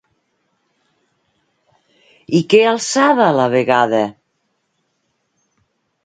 I 2.39 2.41
què 2.53 2.61
alçava 2.69 3.27
a 3.33 3.35
la 3.41 3.45
vegada? 3.55 3.99